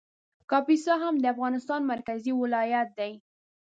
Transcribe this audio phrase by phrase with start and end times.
[0.51, 3.13] کاپیسا هم د افغانستان مرکزي ولایت دی